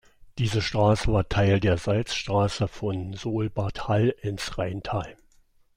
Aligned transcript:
Diese 0.39 0.63
Straße 0.63 1.13
war 1.13 1.29
Teil 1.29 1.59
der 1.59 1.77
Salzstraße 1.77 2.67
von 2.67 3.13
Solbad 3.13 3.87
Hall 3.87 4.09
ins 4.23 4.57
Rheintal. 4.57 5.15